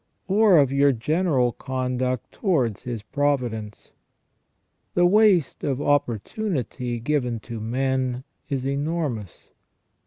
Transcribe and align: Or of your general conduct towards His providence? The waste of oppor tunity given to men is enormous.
Or 0.27 0.57
of 0.57 0.71
your 0.71 0.91
general 0.93 1.51
conduct 1.51 2.31
towards 2.31 2.81
His 2.85 3.03
providence? 3.03 3.91
The 4.95 5.05
waste 5.05 5.63
of 5.63 5.77
oppor 5.77 6.17
tunity 6.19 6.99
given 7.03 7.39
to 7.41 7.59
men 7.59 8.23
is 8.49 8.65
enormous. 8.65 9.51